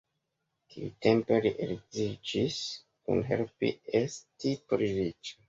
[0.75, 2.57] Tiutempe li edziĝis,
[3.03, 3.95] kiu helpis
[4.43, 5.39] esti pli riĉa.